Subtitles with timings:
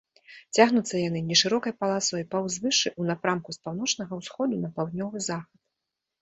[0.59, 5.55] Цягнуцца яны нешырокай паласой па ўзвышшы ў напрамку з паўночнага ўсходу на паўднёвы захад.